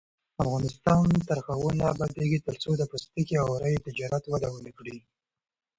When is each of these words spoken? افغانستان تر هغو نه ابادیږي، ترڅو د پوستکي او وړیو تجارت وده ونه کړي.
افغانستان 0.43 1.05
تر 1.27 1.37
هغو 1.47 1.69
نه 1.79 1.85
ابادیږي، 1.93 2.39
ترڅو 2.47 2.71
د 2.77 2.81
پوستکي 2.91 3.35
او 3.41 3.47
وړیو 3.55 3.85
تجارت 3.87 4.23
وده 4.27 4.47
ونه 4.51 4.71
کړي. 4.77 4.97